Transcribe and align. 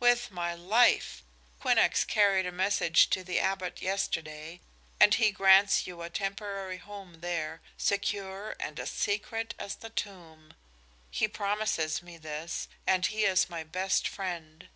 "With 0.00 0.32
my 0.32 0.54
life! 0.54 1.22
Quinnox 1.60 2.02
carried 2.04 2.46
a 2.46 2.50
message 2.50 3.08
to 3.10 3.22
the 3.22 3.38
Abbot 3.38 3.80
yesterday, 3.80 4.60
and 4.98 5.14
he 5.14 5.30
grants 5.30 5.86
you 5.86 6.02
a 6.02 6.10
temporary 6.10 6.78
home 6.78 7.20
there, 7.20 7.60
secure 7.76 8.56
and 8.58 8.80
as 8.80 8.90
secret 8.90 9.54
as 9.56 9.76
the 9.76 9.90
tomb. 9.90 10.54
He 11.12 11.28
promises 11.28 12.02
me 12.02 12.16
this, 12.18 12.66
and 12.88 13.06
he 13.06 13.22
is 13.24 13.48
my 13.48 13.62
best 13.62 14.08
friend. 14.08 14.68